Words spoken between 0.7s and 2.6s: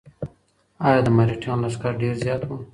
ایا د مرهټیانو لښکر ډېر زیات و؟